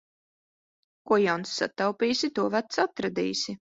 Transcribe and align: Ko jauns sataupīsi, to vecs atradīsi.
Ko 1.11 1.19
jauns 1.23 1.51
sataupīsi, 1.59 2.31
to 2.41 2.47
vecs 2.57 2.81
atradīsi. 2.89 3.57